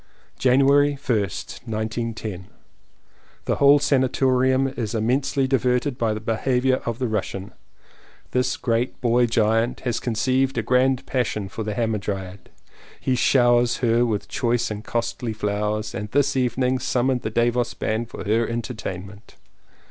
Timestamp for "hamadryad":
11.75-12.49